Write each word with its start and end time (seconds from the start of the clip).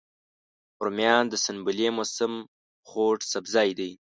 رومیان 0.83 1.23
د 1.29 1.33
سنبلې 1.45 1.87
موسم 1.97 2.33
خوږ 2.87 3.17
سبزی 3.33 3.69
دی 3.79 3.91